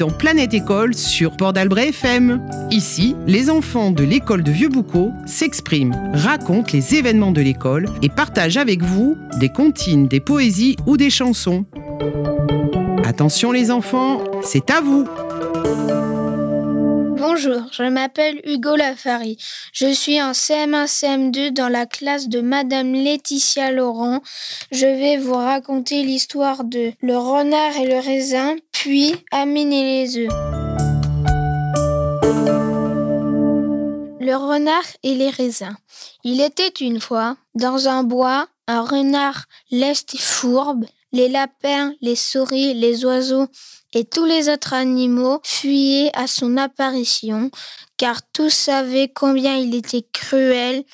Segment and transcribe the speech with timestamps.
[0.00, 2.40] dans Planète École sur Port d'Albret FM.
[2.70, 8.56] Ici, les enfants de l'école de Vieux-Boucau s'expriment, racontent les événements de l'école et partagent
[8.56, 11.66] avec vous des comptines, des poésies ou des chansons.
[13.04, 15.06] Attention les enfants, c'est à vous
[17.20, 19.36] Bonjour, je m'appelle Hugo Lafari.
[19.74, 24.22] Je suis en CM1 CM2 dans la classe de Madame Laetitia Laurent.
[24.72, 30.16] Je vais vous raconter l'histoire de le renard et le raisin, puis Amine et les
[30.16, 30.32] œufs.
[34.18, 35.76] Le renard et les raisins.
[36.24, 40.86] Il était une fois, dans un bois, un renard leste et fourbe.
[41.12, 43.46] Les lapins, les souris, les oiseaux
[43.94, 47.50] et tous les autres animaux fuyaient à son apparition,
[47.96, 50.84] car tous savaient combien il était cruel.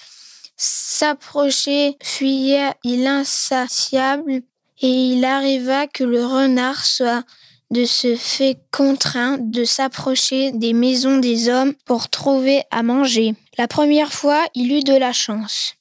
[0.56, 4.42] S'approcher, fuyait il insatiable,
[4.80, 7.24] et il arriva que le renard soit
[7.70, 13.34] de ce fait contraint de s'approcher des maisons des hommes pour trouver à manger.
[13.58, 15.74] La première fois, il eut de la chance.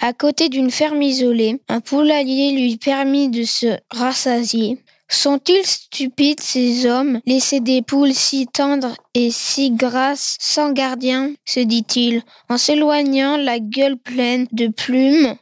[0.00, 4.78] À côté d'une ferme isolée, un poulailler lui permit de se rassasier.
[5.12, 11.60] Sont-ils stupides ces hommes, laisser des poules si tendres et si grasses sans gardien se
[11.60, 15.36] dit-il, en s'éloignant la gueule pleine de plumes?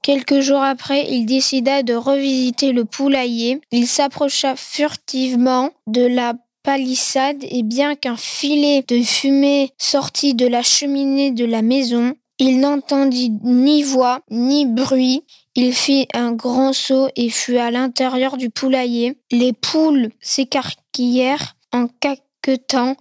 [0.00, 3.60] Quelques jours après, il décida de revisiter le poulailler.
[3.72, 10.62] Il s'approcha furtivement de la palissade et bien qu'un filet de fumée sortit de la
[10.62, 15.24] cheminée de la maison, il n'entendit ni voix ni bruit.
[15.56, 19.16] Il fit un grand saut et fut à l'intérieur du poulailler.
[19.30, 22.96] Les poules s'écarquillèrent en caquetant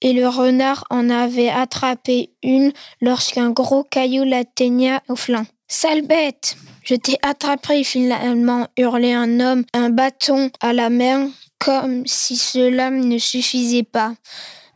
[0.00, 5.44] et le renard en avait attrapé une lorsqu'un gros caillou l'atteigna au flanc.
[5.66, 12.06] Sale bête Je t'ai attrapé, finalement, hurlait un homme, un bâton à la main, comme
[12.06, 14.14] si cela ne suffisait pas.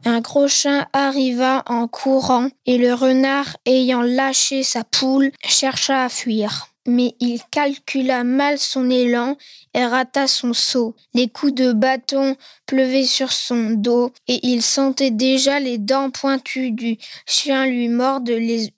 [0.04, 6.08] Un gros chien arriva en courant et le renard, ayant lâché sa poule, chercha à
[6.10, 9.36] fuir mais il calcula mal son élan
[9.74, 10.94] et rata son saut.
[11.14, 16.72] Les coups de bâton pleuvaient sur son dos et il sentait déjà les dents pointues
[16.72, 18.32] du chien lui mordre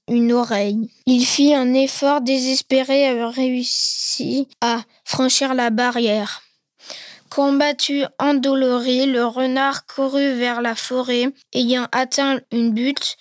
[0.08, 0.90] une oreille.
[1.06, 6.42] Il fit un effort désespéré et réussit à franchir la barrière.
[7.30, 11.30] Combattu, endolori, le renard courut vers la forêt.
[11.52, 13.16] Ayant atteint une butte,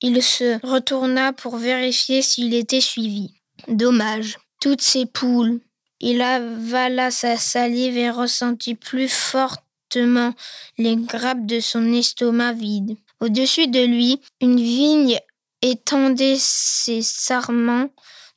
[0.00, 3.34] il se retourna pour vérifier s'il était suivi.
[3.68, 4.38] Dommage.
[4.60, 5.60] Toutes ces poules.
[6.00, 10.34] Il avala sa salive et ressentit plus fortement
[10.78, 12.96] les grappes de son estomac vide.
[13.20, 15.18] Au-dessus de lui, une vigne
[15.62, 17.88] étendait ses sarments,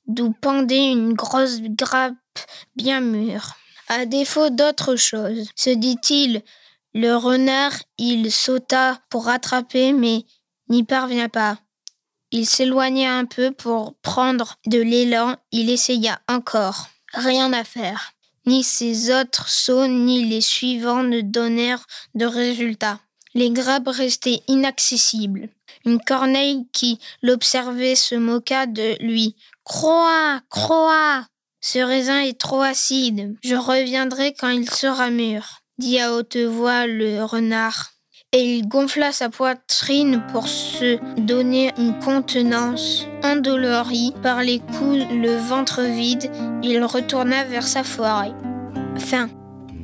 [0.06, 2.14] d'où pendait une grosse grappe
[2.76, 3.56] bien mûre.
[3.88, 6.44] À défaut d'autre chose, se dit-il,
[6.94, 10.24] le renard, il sauta pour rattraper, mais
[10.70, 11.58] n'y parvient pas.
[12.32, 15.36] Il s'éloigna un peu pour prendre de l'élan.
[15.52, 16.88] Il essaya encore.
[17.14, 18.12] Rien à faire.
[18.46, 23.00] Ni ses autres sauts ni les suivants ne donnèrent de résultat.
[23.34, 25.50] Les grappes restaient inaccessibles.
[25.86, 29.36] Une corneille qui l'observait se moqua de lui.
[29.64, 31.26] Croix, croix
[31.62, 33.36] Ce raisin est trop acide.
[33.44, 37.95] Je reviendrai quand il sera mûr, dit à haute voix le renard
[38.36, 43.08] et il gonfla sa poitrine pour se donner une contenance.
[43.24, 46.30] Endolori par les coups, le ventre vide,
[46.62, 48.34] il retourna vers sa forêt.
[48.98, 49.30] Fin.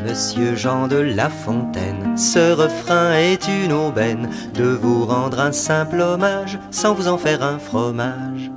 [0.04, 6.02] Monsieur Jean de La Fontaine, ce refrain est une aubaine de vous rendre un simple
[6.02, 8.51] hommage sans vous en faire un fromage.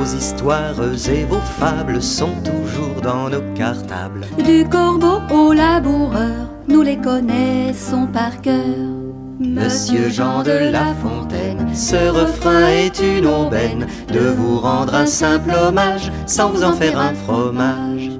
[0.00, 0.80] Vos histoires
[1.12, 4.26] et vos fables sont toujours dans nos cartables.
[4.42, 8.78] Du corbeau au laboureur, nous les connaissons par cœur.
[9.38, 15.52] Monsieur Jean de La Fontaine, ce refrain est une aubaine de vous rendre un simple
[15.52, 18.10] hommage sans vous en faire un fromage.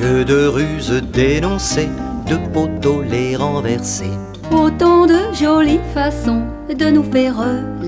[0.00, 1.90] Que de ruses dénoncées,
[2.30, 4.16] de poteaux les renversés
[4.52, 7.36] Autant de jolies façons de nous faire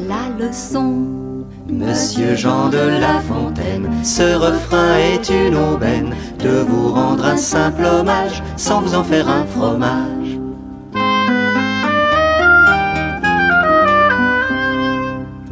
[0.09, 1.05] la leçon.
[1.69, 7.85] Monsieur Jean de La Fontaine, ce refrain est une aubaine de vous rendre un simple
[7.85, 10.39] hommage sans vous en faire un fromage.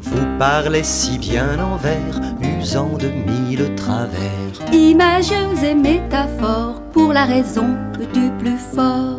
[0.00, 2.20] Vous parlez si bien en vers,
[2.60, 4.72] usant de mille travers.
[4.72, 5.32] Images
[5.62, 7.76] et métaphores pour la raison
[8.14, 9.11] du plus fort.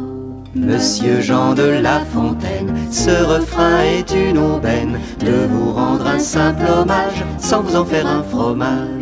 [0.55, 6.65] Monsieur Jean de La Fontaine, ce refrain est une aubaine de vous rendre un simple
[6.69, 9.01] hommage sans vous en faire un fromage.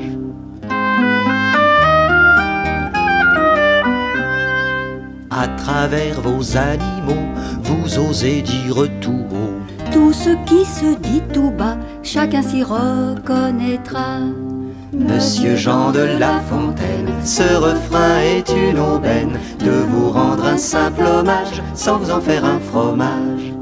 [5.29, 7.27] À travers vos animaux,
[7.63, 9.91] vous osez dire tout haut.
[9.91, 14.19] Tout ce qui se dit tout bas, chacun s'y reconnaîtra.
[14.93, 21.03] Monsieur Jean de La Fontaine, ce refrain est une aubaine de vous rendre un simple
[21.03, 23.53] hommage sans vous en faire un fromage.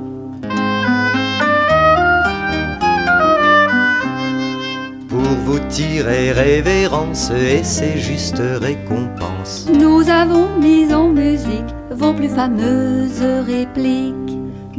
[5.08, 9.68] Pour vous tirer révérence et ses justes récompenses.
[9.72, 14.19] Nous avons mis en musique vos plus fameuses répliques.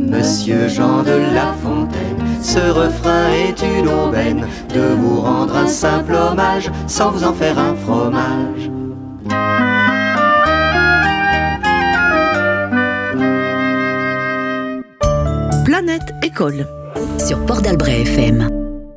[0.01, 6.15] Monsieur Jean de La Fontaine, ce refrain est une aubaine de vous rendre un simple
[6.15, 8.71] hommage sans vous en faire un fromage.
[15.67, 16.67] Planète École
[17.19, 18.49] sur Port d'Albret FM.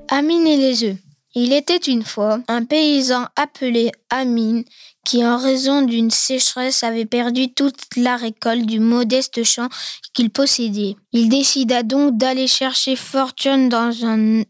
[0.09, 0.95] Amine et les œufs.
[1.35, 4.63] Il était une fois un paysan appelé Amine
[5.05, 9.69] qui, en raison d'une sécheresse, avait perdu toute la récolte du modeste champ
[10.13, 10.95] qu'il possédait.
[11.11, 14.43] Il décida donc d'aller chercher fortune dans un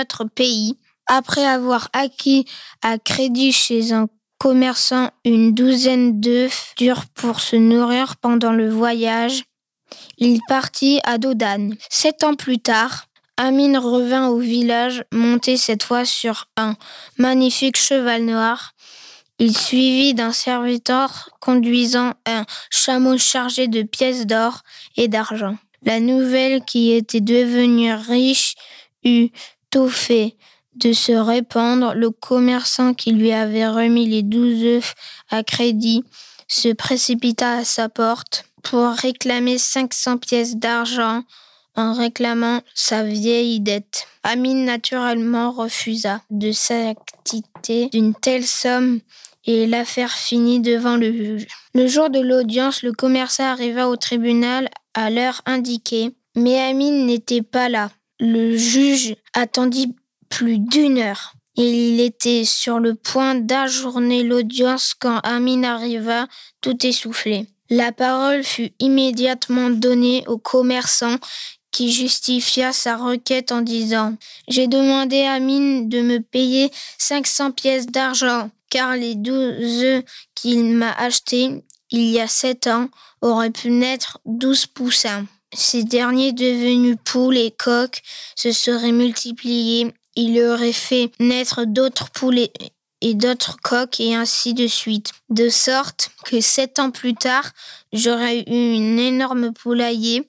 [0.00, 0.76] autre pays.
[1.08, 2.46] Après avoir acquis
[2.82, 4.08] à crédit chez un
[4.38, 9.44] commerçant une douzaine d'œufs durs pour se nourrir pendant le voyage,
[10.18, 11.76] il partit à Dodane.
[11.90, 13.06] Sept ans plus tard,
[13.38, 16.74] Amine revint au village, monté cette fois sur un
[17.18, 18.72] magnifique cheval noir.
[19.38, 24.62] Il suivit d'un serviteur conduisant un chameau chargé de pièces d'or
[24.96, 25.56] et d'argent.
[25.82, 28.54] La nouvelle qui était devenue riche
[29.04, 29.28] eut
[29.70, 30.36] tout fait
[30.74, 31.94] de se répandre.
[31.94, 34.94] Le commerçant qui lui avait remis les douze œufs
[35.30, 36.02] à crédit
[36.48, 41.22] se précipita à sa porte pour réclamer 500 pièces d'argent
[41.76, 44.06] en réclamant sa vieille dette.
[44.22, 49.00] Amine naturellement refusa de s'acquitter d'une telle somme
[49.44, 51.46] et l'affaire finit devant le juge.
[51.74, 57.42] Le jour de l'audience, le commerçant arriva au tribunal à l'heure indiquée, mais Amine n'était
[57.42, 57.90] pas là.
[58.18, 59.94] Le juge attendit
[60.28, 61.34] plus d'une heure.
[61.56, 66.26] Il était sur le point d'ajourner l'audience quand Amine arriva,
[66.60, 67.46] tout essoufflé.
[67.70, 71.16] La parole fut immédiatement donnée au commerçant
[71.76, 74.16] qui justifia sa requête en disant
[74.48, 80.64] J'ai demandé à Amine de me payer 500 pièces d'argent, car les douze œufs qu'il
[80.64, 82.88] m'a achetés il y a sept ans
[83.20, 85.26] auraient pu naître douze poussins.
[85.52, 88.02] Ces derniers devenus poules et coqs
[88.36, 89.92] se seraient multipliés.
[90.16, 92.52] Il aurait fait naître d'autres poules et,
[93.02, 95.12] et d'autres coqs et ainsi de suite.
[95.28, 97.52] De sorte que sept ans plus tard,
[97.92, 100.26] j'aurais eu une énorme poulailler.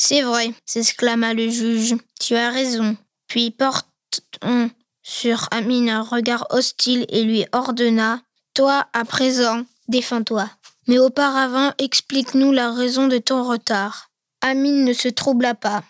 [0.00, 1.96] C'est vrai, s'exclama le juge.
[2.20, 2.96] Tu as raison.
[3.26, 4.70] Puis portons
[5.02, 8.22] sur Amine un regard hostile et lui ordonna
[8.54, 10.48] Toi, à présent, défends-toi.
[10.86, 14.10] Mais auparavant, explique-nous la raison de ton retard.
[14.40, 15.82] Amine ne se troubla pas.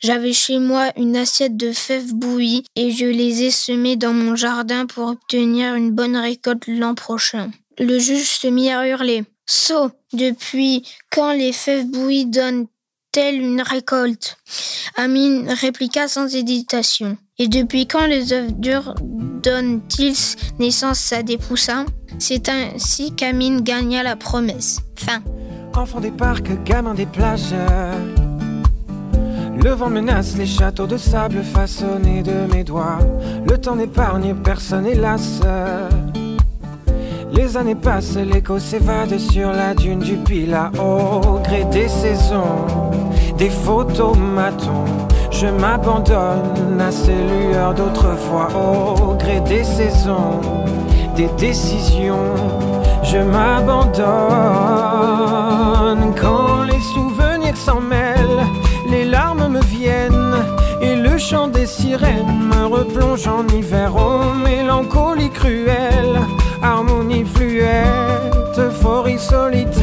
[0.00, 4.34] J'avais chez moi une assiette de fèves bouillies et je les ai semées dans mon
[4.34, 7.50] jardin pour obtenir une bonne récolte l'an prochain.
[7.78, 9.24] Le juge se mit à hurler.
[9.46, 12.66] Sot, depuis quand les fèves bouillies donnent
[13.12, 14.38] telle une récolte
[14.96, 17.16] Amine répliqua sans hésitation.
[17.38, 20.16] Et depuis quand les œufs durs donnent-ils
[20.58, 21.86] naissance à des poussins?
[22.18, 24.80] C'est ainsi qu'Amine gagna la promesse.
[24.96, 25.22] Fin.
[25.74, 27.54] Enfant des parcs, gamin des plages.
[29.62, 32.98] Le vent menace les châteaux de sable façonnés de mes doigts.
[33.46, 35.40] Le temps n'épargne personne, hélas.
[37.34, 42.66] Les années passent, l'écho s'évade sur la dune du Pila au gré des saisons,
[43.36, 44.84] des photomatons.
[45.30, 50.40] Je m'abandonne à ces lueurs d'autrefois au gré des saisons,
[51.16, 52.34] des décisions.
[53.02, 54.02] Je m'abandonne
[56.20, 58.46] quand les souvenirs s'en mêlent,
[58.88, 60.36] les larmes me viennent
[60.80, 63.92] et le chant des sirènes me replonge en hiver.
[63.96, 66.20] Oh, mélancolie cruelle
[66.62, 69.81] harmonie fluette, euphorie solitaire.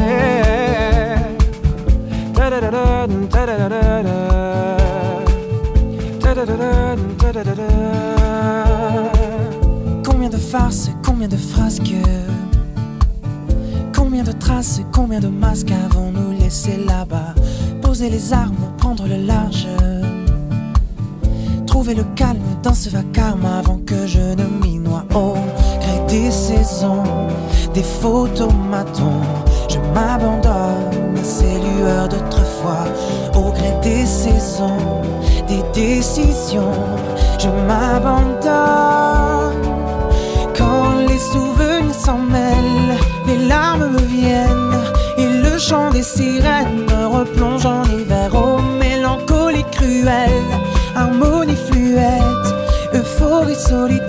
[10.03, 11.93] Combien de farces, combien de frasques,
[13.95, 17.33] combien de traces, combien de masques avons-nous laissé là-bas
[17.81, 19.67] Poser les armes, prendre le large.
[21.65, 25.05] Trouver le calme dans ce vacarme avant que je ne m'y noie.
[25.15, 25.33] Oh,
[25.79, 27.03] gré des saisons,
[27.73, 29.23] des photomatons.
[29.69, 31.68] Je m'abandonne à ces
[32.09, 32.85] d'autrefois,
[33.35, 35.01] au gré des saisons,
[35.47, 36.73] des décisions,
[37.37, 38.49] je m'abandonne.
[40.57, 44.81] Quand les souvenirs s'en mêlent, les larmes me viennent
[45.17, 50.53] et le chant des sirènes me replonge en hiver aux mélancolies cruelles,
[50.95, 52.53] harmonie fluette,
[52.93, 54.08] euphorie solitaire.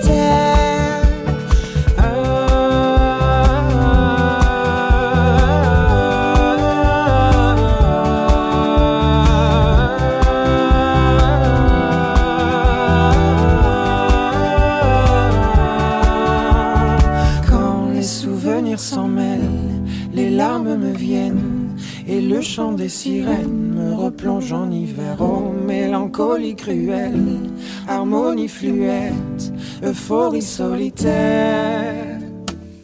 [22.91, 25.15] Sirènes me replonge en hiver.
[25.19, 27.39] Oh, mélancolie cruelle,
[27.87, 32.19] harmonie fluette, euphorie solitaire.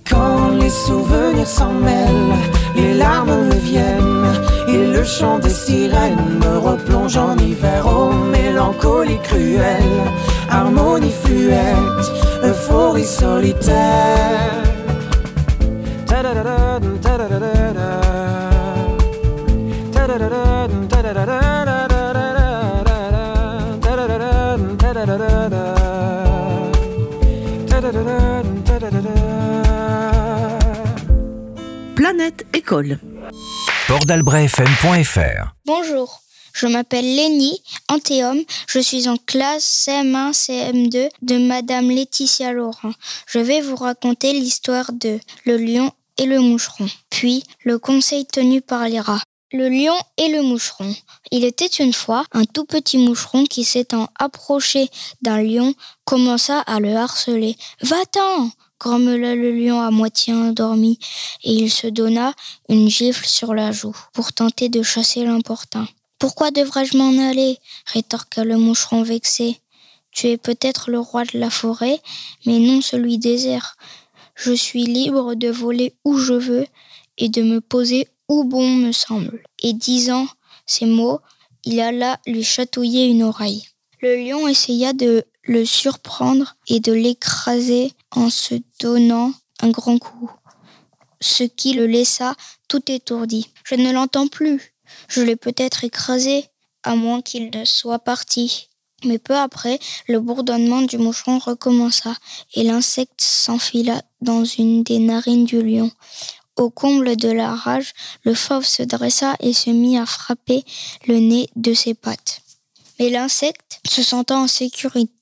[0.10, 2.40] Quand les souvenirs s'en mêlent,
[2.76, 4.34] les larmes me viennent.
[4.70, 7.86] Et le chant des sirènes me replonge en hiver.
[7.86, 9.98] Oh, mélancolie cruelle,
[10.50, 12.08] harmonie fluette,
[12.44, 14.77] euphorie solitaire.
[35.66, 36.20] Bonjour,
[36.54, 42.92] je m'appelle Lénie Antéum, je suis en classe CM1 CM2 de Madame Laetitia Laurent.
[43.26, 48.62] Je vais vous raconter l'histoire de le lion et le moucheron, puis le conseil tenu
[48.62, 49.22] par les rats.
[49.54, 50.94] Le lion et le moucheron.
[51.32, 54.90] Il était une fois un tout petit moucheron qui s'étant approché
[55.22, 57.56] d'un lion commença à le harceler.
[57.82, 61.00] Va-t'en grommela le lion à moitié endormi,
[61.44, 62.34] et il se donna
[62.70, 65.88] une gifle sur la joue pour tenter de chasser l'importun.
[66.20, 67.58] Pourquoi devrais-je m'en aller?
[67.86, 69.60] rétorqua le moucheron vexé.
[70.12, 72.02] Tu es peut-être le roi de la forêt,
[72.46, 73.78] mais non celui des airs.
[74.34, 76.66] Je suis libre de voler où je veux
[77.18, 79.44] et de me poser où bon me semble.
[79.62, 80.28] Et disant
[80.66, 81.20] ces mots,
[81.66, 83.68] il alla lui chatouiller une oreille.
[84.02, 90.30] Le lion essaya de le surprendre et de l'écraser en se donnant un grand coup,
[91.22, 92.36] ce qui le laissa
[92.68, 93.50] tout étourdi.
[93.64, 94.74] Je ne l'entends plus.
[95.08, 96.46] Je l'ai peut-être écrasé,
[96.84, 98.68] à moins qu'il ne soit parti.
[99.04, 102.16] Mais peu après, le bourdonnement du moucheron recommença,
[102.54, 105.92] et l'insecte s'enfila dans une des narines du lion.
[106.56, 110.66] Au comble de la rage, le fauve se dressa et se mit à frapper
[111.06, 112.42] le nez de ses pattes.
[113.00, 115.14] Mais l'insecte, se sentant en sécurité,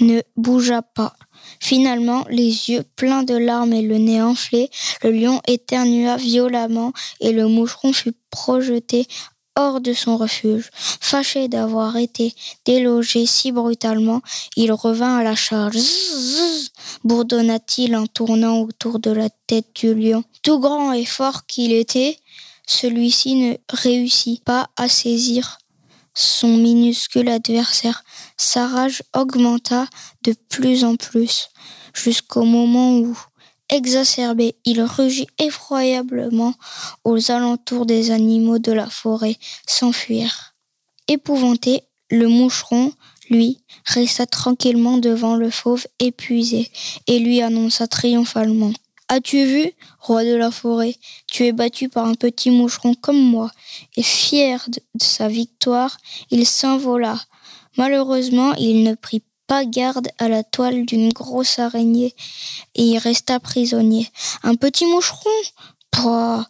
[0.00, 1.14] ne bougea pas.
[1.58, 4.70] Finalement, les yeux pleins de larmes et le nez enflé,
[5.02, 9.06] le lion éternua violemment et le moucheron fut projeté
[9.56, 10.70] hors de son refuge.
[10.72, 14.22] Fâché d'avoir été délogé si brutalement,
[14.56, 15.76] il revint à la charge.
[17.04, 20.24] bourdonna-t-il en tournant autour de la tête du lion.
[20.42, 22.18] Tout grand et fort qu'il était,
[22.66, 25.58] celui-ci ne réussit pas à saisir
[26.20, 28.04] son minuscule adversaire.
[28.36, 29.86] Sa rage augmenta
[30.22, 31.48] de plus en plus,
[31.94, 33.18] jusqu'au moment où,
[33.68, 36.54] exacerbé, il rugit effroyablement
[37.04, 39.36] aux alentours des animaux de la forêt
[39.66, 40.54] s'enfuir.
[41.08, 42.92] Épouvanté, le moucheron,
[43.30, 46.70] lui, resta tranquillement devant le fauve épuisé
[47.06, 48.72] et lui annonça triomphalement.
[49.12, 50.94] As-tu vu, roi de la forêt,
[51.26, 53.50] tu es battu par un petit moucheron comme moi,
[53.96, 55.96] et fier de sa victoire,
[56.30, 57.18] il s'envola.
[57.76, 62.14] Malheureusement, il ne prit pas garde à la toile d'une grosse araignée
[62.76, 64.06] et y resta prisonnier.
[64.44, 65.28] Un petit moucheron?
[65.90, 66.46] Pouah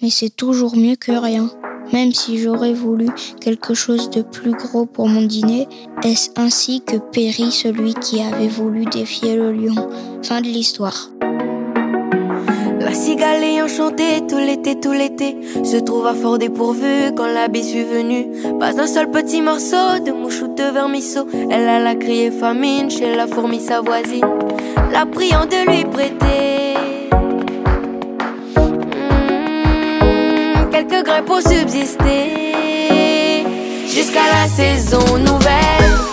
[0.00, 1.50] Mais c'est toujours mieux que rien.
[1.92, 3.08] Même si j'aurais voulu
[3.40, 5.66] quelque chose de plus gros pour mon dîner,
[6.04, 9.90] est-ce ainsi que périt celui qui avait voulu défier le lion?
[10.22, 11.10] Fin de l'histoire.
[12.84, 17.72] La cigale ayant chanté tout l'été, tout l'été, se trouva fort dépourvue quand la bise
[17.72, 18.26] fut venue.
[18.60, 21.26] Pas un seul petit morceau de mouche ou de vermisseau.
[21.50, 24.26] Elle alla crier famine chez la fourmi sa voisine,
[24.92, 26.74] la priant de lui prêter.
[29.00, 32.44] Hmm, quelques grains pour subsister
[33.88, 36.03] jusqu'à la saison nouvelle.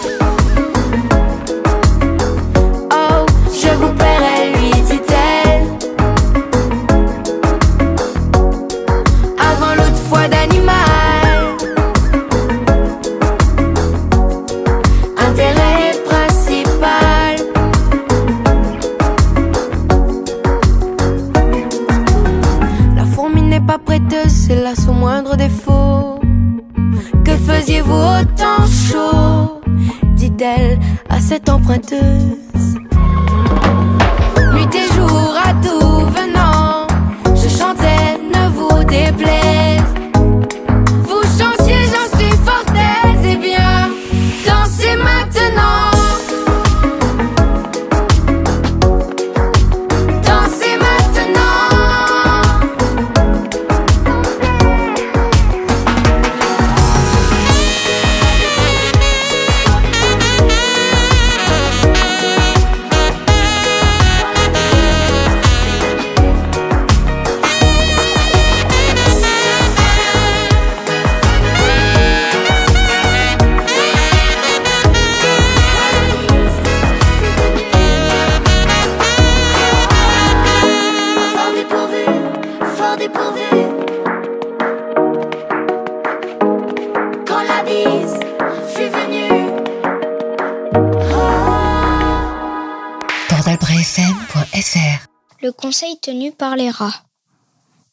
[95.72, 97.02] Conseil tenu par les rats.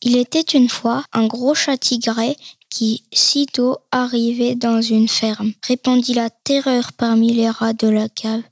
[0.03, 2.37] Il était une fois un gros chat tigré
[2.71, 8.43] qui, sitôt arrivé dans une ferme, répandit la terreur parmi les rats de la cave.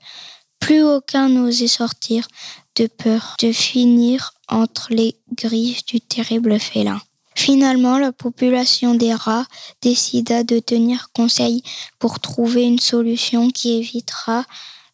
[0.60, 2.28] Plus aucun n'osait sortir
[2.76, 7.00] de peur de finir entre les griffes du terrible félin.
[7.34, 9.46] Finalement, la population des rats
[9.82, 11.64] décida de tenir conseil
[11.98, 14.44] pour trouver une solution qui évitera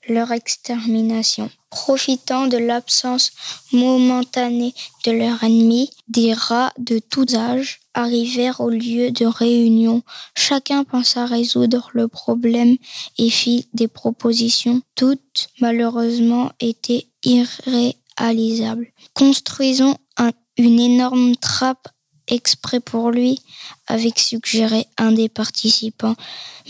[0.09, 1.51] leur extermination.
[1.71, 3.33] Profitant de l'absence
[3.73, 4.75] momentanée
[5.07, 10.03] de leur ennemi, des rats de tous âges arrivèrent au lieu de réunion.
[10.35, 12.77] Chacun pensa résoudre le problème
[13.17, 14.83] et fit des propositions.
[14.95, 18.89] Toutes, malheureusement, étaient irréalisables.
[19.15, 21.89] Construisons un- une énorme trappe
[22.29, 23.41] exprès pour lui,
[23.87, 26.15] avait suggéré un des participants,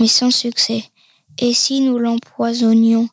[0.01, 0.85] mais sans succès.
[1.39, 3.09] Et si nous l'empoisonnions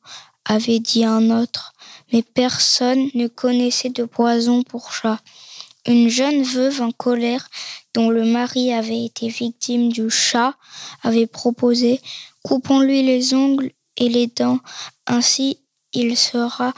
[0.46, 1.74] avait dit un autre,
[2.12, 5.20] mais personne ne connaissait de poison pour chat.
[5.86, 7.48] Une jeune veuve en colère,
[7.94, 10.56] dont le mari avait été victime du chat,
[11.04, 12.02] avait proposé
[12.44, 14.60] Coupons-lui les ongles et les dents,
[15.08, 15.60] ainsi
[15.94, 16.74] il sera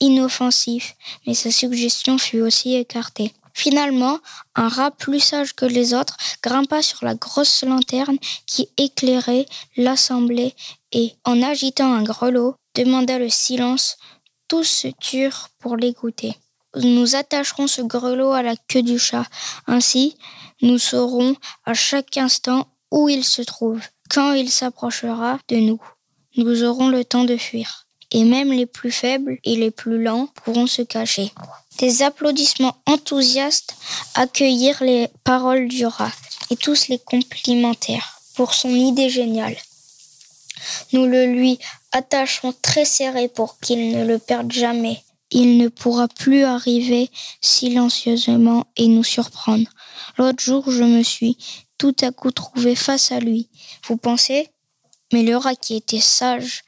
[0.00, 0.96] inoffensif,
[1.26, 3.32] mais sa suggestion fut aussi écartée.
[3.56, 4.18] Finalement,
[4.54, 9.46] un rat plus sage que les autres grimpa sur la grosse lanterne qui éclairait
[9.78, 10.54] l'assemblée
[10.92, 13.96] et, en agitant un grelot, demanda le silence.
[14.46, 16.36] Tous se turent pour l'écouter.
[16.74, 19.24] Nous attacherons ce grelot à la queue du chat.
[19.66, 20.18] Ainsi,
[20.60, 23.80] nous saurons à chaque instant où il se trouve.
[24.10, 25.80] Quand il s'approchera de nous,
[26.36, 27.86] nous aurons le temps de fuir.
[28.10, 31.32] Et même les plus faibles et les plus lents pourront se cacher.
[31.78, 33.74] Des applaudissements enthousiastes
[34.14, 36.12] accueillirent les paroles du rat
[36.50, 39.56] et tous les complimentèrent pour son idée géniale.
[40.92, 41.58] Nous le lui
[41.92, 45.02] attacherons très serré pour qu'il ne le perde jamais.
[45.30, 47.10] Il ne pourra plus arriver
[47.40, 49.68] silencieusement et nous surprendre.
[50.16, 51.36] L'autre jour, je me suis
[51.78, 53.48] tout à coup trouvé face à lui.
[53.86, 54.48] Vous pensez?
[55.12, 56.64] Mais le rat qui était sage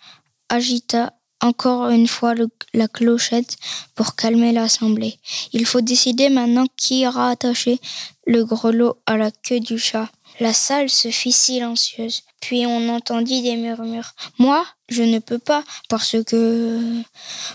[0.49, 2.35] agita encore une fois
[2.75, 3.57] la clochette
[3.95, 5.19] pour calmer l'assemblée.
[5.53, 7.81] Il faut décider maintenant qui ira attacher
[8.27, 10.09] le grelot à la queue du chat.
[10.41, 14.13] La salle se fit silencieuse, puis on entendit des murmures.
[14.39, 17.03] Moi, je ne peux pas, parce que...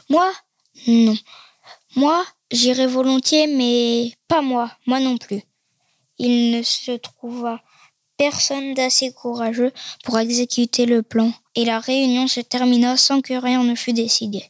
[0.10, 0.30] Moi
[0.88, 1.16] Non.
[1.96, 5.42] Moi, j'irai volontiers, mais pas moi, moi non plus.
[6.18, 7.62] Il ne se trouva
[8.24, 9.74] personne d'assez courageux
[10.06, 14.42] pour exécuter le plan, et la réunion se termina sans que rien ne fût décidé.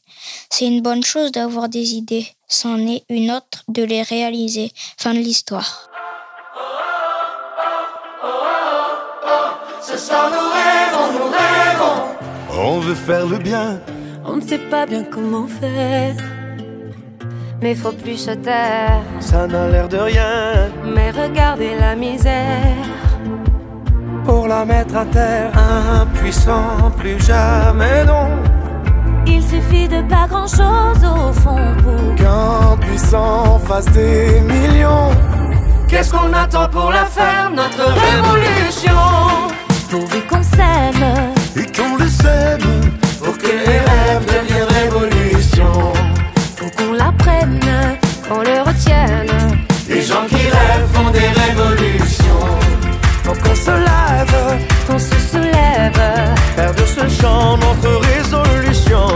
[0.52, 4.72] C'est une bonne chose d'avoir des idées, c'en est une autre de les réaliser.
[4.98, 5.90] Fin de l'histoire.
[12.56, 13.82] On veut faire le bien,
[14.24, 16.16] On ne sait pas bien comment faire.
[17.62, 19.02] Mais faut plus se taire.
[19.20, 20.70] ça n'a l'air de rien.
[20.96, 22.94] Mais regardez la misère.
[24.26, 25.52] Pour la mettre à terre,
[26.02, 28.30] impuissant, plus jamais non.
[29.26, 35.12] Il suffit de pas grand chose au fond pour Qu'un puissant fasse des millions.
[35.88, 38.92] Qu'est-ce qu'on attend pour la faire, notre révolution?
[39.90, 41.06] Pourvu qu'on s'aime.
[41.56, 42.82] Et qu'on le sème,
[43.24, 45.94] Pour que les rêves deviennent révolution
[46.58, 47.60] Faut qu'on l'apprenne,
[48.28, 49.60] qu'on le retienne.
[49.88, 51.43] Les gens qui rêvent font des révolutions
[55.94, 59.08] faire de ce chant notre résolution.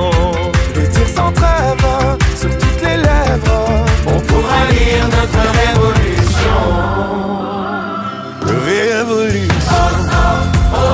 [0.76, 1.88] Et dire sans trêve
[2.36, 6.60] sur toutes les lèvres, on pourra lire notre révolution.
[8.46, 9.48] Révolution.
[9.70, 9.76] Oh,
[10.10, 10.30] oh,
[10.74, 10.88] oh,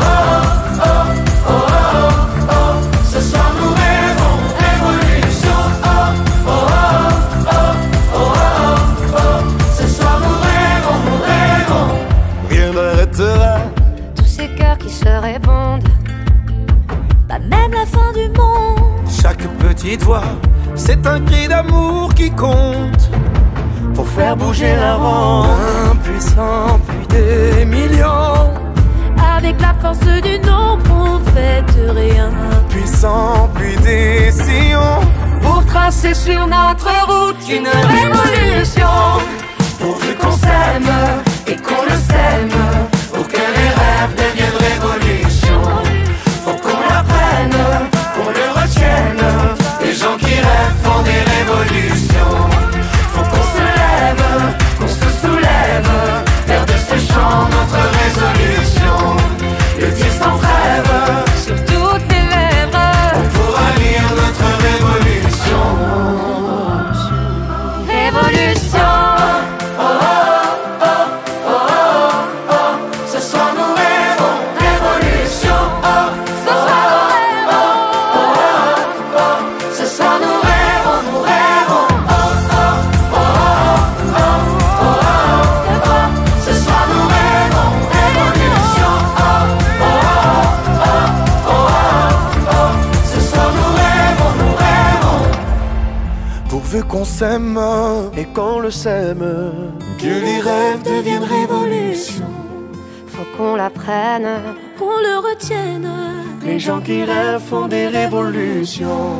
[0.79, 1.01] oh, oh,
[1.49, 2.11] oh, oh,
[2.49, 2.75] oh,
[3.11, 5.59] ce soir nous rêvons révolution.
[5.83, 5.89] Oh,
[6.47, 7.71] oh, oh, oh,
[8.15, 8.19] oh,
[9.15, 9.39] oh,
[9.77, 11.91] ce soir nous rêvons, rêvons.
[12.49, 13.55] Rien n'arrêtera
[14.35, 15.87] ces cœurs qui se répondent.
[17.27, 18.79] Pas même la fin du monde.
[19.21, 20.23] Chaque petite voix,
[20.75, 23.09] c'est un cri d'amour qui compte.
[23.93, 25.49] Pour faire bouger la ronde,
[25.91, 28.49] un puissant, puis des millions.
[29.37, 32.31] Avec la force du nombre, on fait rien.
[32.69, 35.01] Puissant, puis des sillons.
[35.43, 38.97] Pour tracer sur notre route une révolution.
[39.79, 40.91] Pourvu qu'on s'aime
[41.45, 42.92] et qu'on le sème.
[44.03, 44.32] Pour que les rêves
[97.23, 97.59] s'aime
[98.17, 99.25] et qu'on le sème,
[99.97, 102.25] que les rêves deviennent révolution.
[103.07, 104.29] faut qu'on l'apprenne.
[104.77, 105.89] Qu'on le retienne.
[106.45, 109.13] Les gens qui rêvent font des révolutions.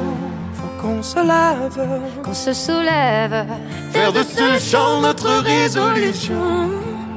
[0.57, 1.79] Faut qu'on se lève,
[2.23, 3.45] Qu'on se soulève.
[3.93, 6.43] faire de ce chant notre résolution.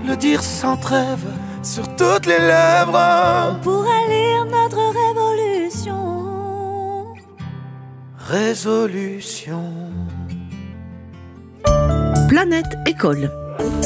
[0.08, 1.26] Le dire sans trêve
[1.64, 3.58] sur toutes les lèvres.
[3.64, 6.02] Pour lire notre révolution.
[8.36, 9.64] Résolution.
[12.28, 13.30] Planète École.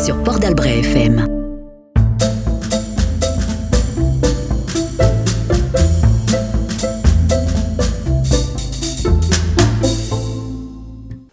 [0.03, 1.27] Sur Port d'Albret FM.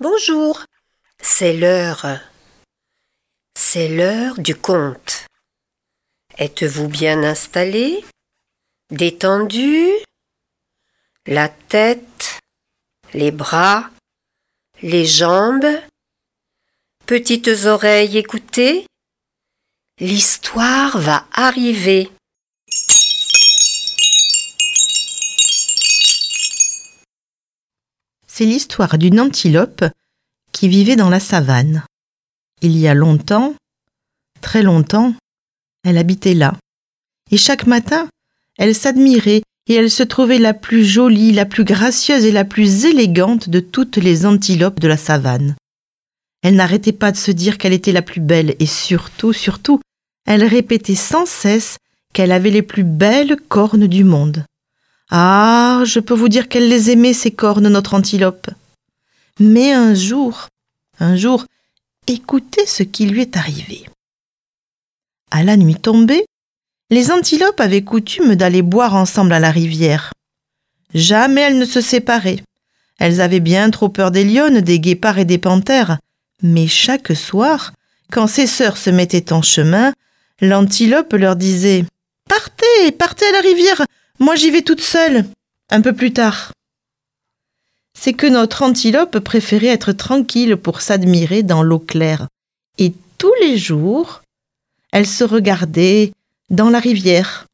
[0.02, 0.66] Bonjour,
[1.22, 2.06] c'est l'heure.
[3.58, 5.28] C'est l'heure du conte.
[6.38, 8.04] Êtes-vous bien installé?
[8.92, 9.88] Détendu?
[11.26, 12.42] La tête?
[13.14, 13.90] Les bras?
[14.82, 15.66] Les jambes?
[17.08, 18.86] Petites oreilles écoutez
[20.02, 22.12] L'histoire va arriver.
[28.28, 29.86] C'est l'histoire d'une antilope
[30.52, 31.86] qui vivait dans la savane.
[32.62, 33.56] Il y a longtemps,
[34.42, 35.16] très longtemps,
[35.86, 36.56] elle habitait là.
[37.32, 38.10] Et chaque matin,
[38.58, 42.84] elle s'admirait et elle se trouvait la plus jolie, la plus gracieuse et la plus
[42.84, 45.56] élégante de toutes les antilopes de la savane.
[46.42, 49.80] Elle n'arrêtait pas de se dire qu'elle était la plus belle et surtout, surtout,
[50.26, 51.78] elle répétait sans cesse
[52.14, 54.46] qu'elle avait les plus belles cornes du monde.
[55.10, 58.50] Ah, je peux vous dire qu'elle les aimait, ces cornes, notre antilope.
[59.40, 60.48] Mais un jour,
[61.00, 61.46] un jour,
[62.08, 63.86] écoutez ce qui lui est arrivé.
[65.32, 66.26] À la nuit tombée,
[66.90, 70.14] les antilopes avaient coutume d'aller boire ensemble à la rivière.
[70.94, 72.42] Jamais elles ne se séparaient.
[72.98, 76.00] Elles avaient bien trop peur des lionnes, des guépards et des panthères.
[76.44, 77.74] Mais chaque soir,
[78.12, 79.94] quand ses sœurs se mettaient en chemin,
[80.42, 81.86] l'antilope leur disait
[82.30, 83.84] Partez, partez à la rivière,
[84.20, 85.26] moi j'y vais toute seule,
[85.70, 86.52] un peu plus tard.
[87.98, 92.28] C'est que notre antilope préférait être tranquille pour s'admirer dans l'eau claire.
[92.78, 94.22] Et tous les jours,
[94.92, 96.12] elle se regardait
[96.50, 97.48] dans la rivière.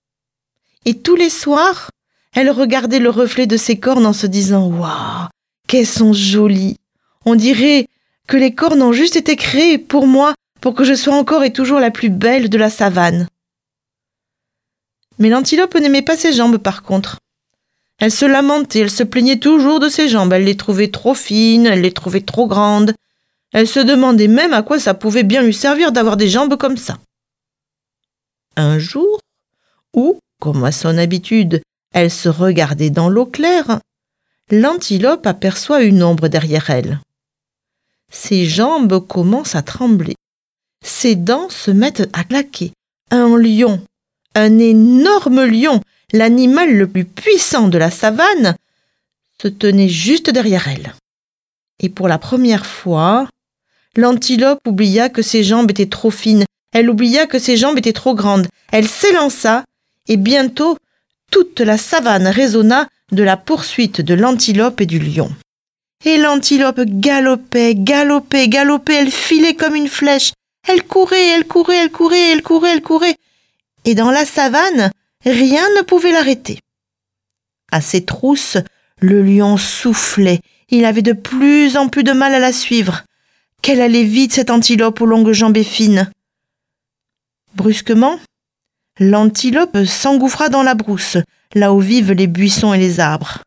[0.85, 1.89] Et tous les soirs,
[2.33, 5.29] elle regardait le reflet de ses cornes en se disant Waouh,
[5.67, 6.77] qu'elles sont jolies
[7.25, 7.87] On dirait
[8.27, 11.53] que les cornes ont juste été créées pour moi, pour que je sois encore et
[11.53, 13.27] toujours la plus belle de la savane.
[15.19, 17.19] Mais l'antilope n'aimait pas ses jambes par contre.
[17.99, 21.67] Elle se lamentait, elle se plaignait toujours de ses jambes, elle les trouvait trop fines,
[21.67, 22.93] elle les trouvait trop grandes.
[23.53, 26.77] Elle se demandait même à quoi ça pouvait bien lui servir d'avoir des jambes comme
[26.77, 26.97] ça.
[28.55, 29.19] Un jour,
[29.93, 31.61] où, comme à son habitude,
[31.93, 33.79] elle se regardait dans l'eau claire,
[34.49, 36.99] l'antilope aperçoit une ombre derrière elle.
[38.13, 40.15] Ses jambes commencent à trembler.
[40.85, 42.71] Ses dents se mettent à claquer.
[43.09, 43.81] Un lion,
[44.35, 45.81] un énorme lion,
[46.13, 48.55] l'animal le plus puissant de la savane,
[49.41, 50.93] se tenait juste derrière elle.
[51.79, 53.27] Et pour la première fois,
[53.97, 58.15] l'antilope oublia que ses jambes étaient trop fines, elle oublia que ses jambes étaient trop
[58.15, 58.47] grandes.
[58.71, 59.65] Elle s'élança,
[60.07, 60.77] et bientôt
[61.31, 65.31] toute la savane résonna de la poursuite de l'antilope et du lion.
[66.05, 70.33] Et l'antilope galopait, galopait, galopait, elle filait comme une flèche.
[70.67, 73.15] Elle courait, elle courait, elle courait, elle courait, elle courait.
[73.85, 74.91] et dans la savane,
[75.25, 76.59] rien ne pouvait l'arrêter.
[77.71, 78.57] À ses trousses,
[78.99, 80.39] le lion soufflait,
[80.69, 83.03] il avait de plus en plus de mal à la suivre.
[83.61, 86.11] Qu'elle allait vite, cette antilope aux longues jambes fines.
[87.55, 88.19] Brusquement,
[88.99, 91.17] l'antilope s'engouffra dans la brousse,
[91.53, 93.43] là où vivent les buissons et les arbres.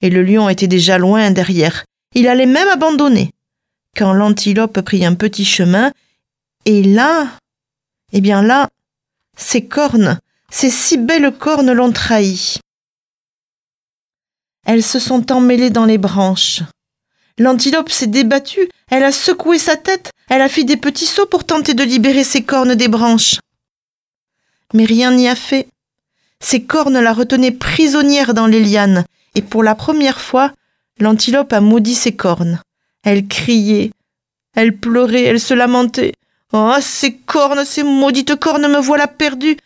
[0.00, 1.84] Et le lion était déjà loin derrière.
[2.14, 3.32] Il allait même abandonner.
[3.96, 5.92] Quand l'antilope prit un petit chemin,
[6.64, 7.28] et là,
[8.12, 8.68] eh bien là,
[9.36, 10.18] ses cornes,
[10.50, 12.58] ses si belles cornes l'ont trahi.
[14.66, 16.62] Elles se sont emmêlées dans les branches.
[17.38, 21.44] L'antilope s'est débattue, elle a secoué sa tête, elle a fait des petits sauts pour
[21.44, 23.36] tenter de libérer ses cornes des branches.
[24.74, 25.68] Mais rien n'y a fait.
[26.40, 30.52] Ses cornes la retenaient prisonnière dans les lianes, et pour la première fois,
[31.00, 32.60] l'antilope a maudit ses cornes.
[33.04, 33.90] Elle criait,
[34.54, 36.12] elle pleurait, elle se lamentait.
[36.52, 39.56] Oh, ces cornes, ces maudites cornes, me voilà perdue.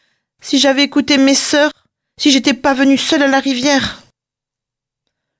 [0.42, 1.72] Si j'avais écouté mes sœurs,
[2.20, 4.02] si j'étais pas venue seule à la rivière.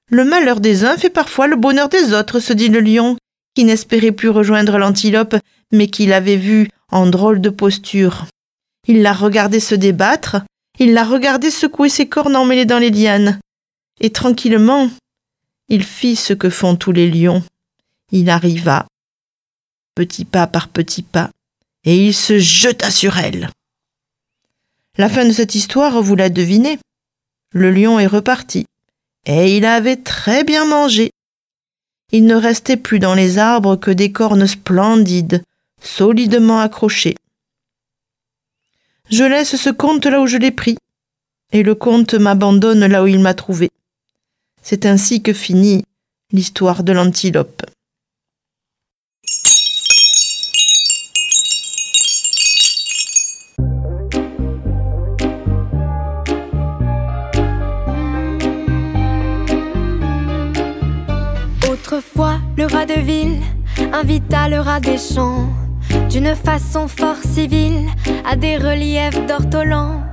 [0.08, 3.16] Le malheur des uns fait parfois le bonheur des autres, se dit le lion,
[3.54, 5.36] qui n'espérait plus rejoindre l'antilope,
[5.72, 8.26] mais qui l'avait vue en drôle de posture.
[8.86, 10.42] Il l'a regardé se débattre,
[10.78, 13.38] il l'a regardé secouer ses cornes emmêlées dans les lianes,
[14.00, 14.90] et tranquillement,
[15.72, 17.42] il fit ce que font tous les lions.
[18.10, 18.86] Il arriva,
[19.94, 21.30] petit pas par petit pas,
[21.84, 23.48] et il se jeta sur elle.
[24.98, 26.78] La fin de cette histoire, vous la devinez.
[27.52, 28.66] Le lion est reparti
[29.24, 31.10] et il avait très bien mangé.
[32.10, 35.42] Il ne restait plus dans les arbres que des cornes splendides,
[35.80, 37.16] solidement accrochées.
[39.08, 40.76] Je laisse ce conte là où je l'ai pris,
[41.52, 43.70] et le conte m'abandonne là où il m'a trouvé.
[44.62, 45.82] C'est ainsi que finit
[46.32, 47.62] l'histoire de l'antilope.
[61.70, 63.40] Autrefois, le rat de ville
[63.92, 65.48] invita le rat des champs
[66.08, 67.88] d'une façon fort civile
[68.24, 70.11] à des reliefs d'ortolans.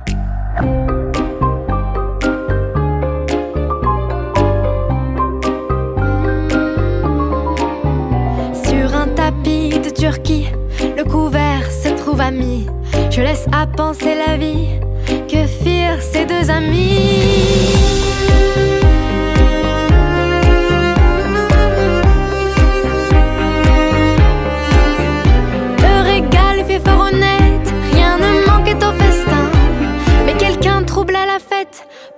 [13.10, 14.68] Je laisse à penser la vie
[15.28, 17.50] que firent ces deux amis?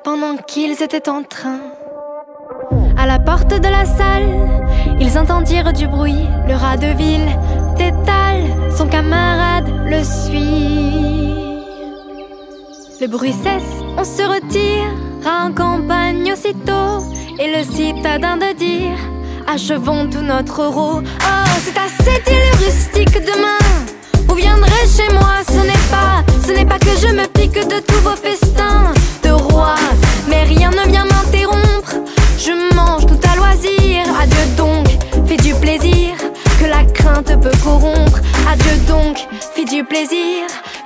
[0.05, 1.61] pendant qu'ils étaient en train.
[2.97, 4.29] À la porte de la salle,
[5.01, 6.27] ils entendirent du bruit.
[6.49, 7.29] Le rat de ville
[7.77, 8.45] détale,
[8.77, 11.35] son camarade le suit.
[13.01, 14.91] Le bruit cesse, on se retire,
[15.27, 17.05] en campagne aussitôt.
[17.39, 18.99] Et le citadin de dire
[19.47, 21.01] Achevons tout notre euro.
[21.03, 23.59] Oh, c'est cette île rustique demain.
[24.29, 27.81] Vous viendrez chez moi, ce n'est pas, ce n'est pas que je me pique de
[27.81, 28.93] tous vos festins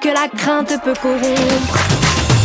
[0.01, 2.36] que la crainte peut corrompre.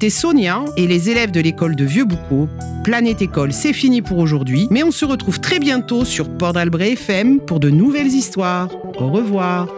[0.00, 2.48] C'était Sonia et les élèves de l'école de Vieux-Boucau.
[2.84, 6.92] Planète École, c'est fini pour aujourd'hui, mais on se retrouve très bientôt sur Port d'Albret
[6.92, 8.70] FM pour de nouvelles histoires.
[8.98, 9.68] Au revoir.